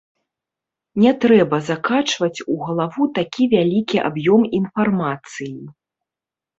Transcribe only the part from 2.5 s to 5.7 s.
у галаву такі вялікі аб'ём інфармацыі.